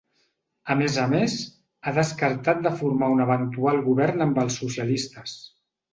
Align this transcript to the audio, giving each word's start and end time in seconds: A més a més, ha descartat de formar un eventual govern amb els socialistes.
A 0.75 0.75
més 0.79 0.95
a 1.01 1.03
més, 1.11 1.35
ha 1.83 1.93
descartat 1.99 2.65
de 2.69 2.73
formar 2.79 3.11
un 3.17 3.23
eventual 3.29 3.83
govern 3.91 4.27
amb 4.29 4.41
els 4.45 4.59
socialistes. 4.63 5.37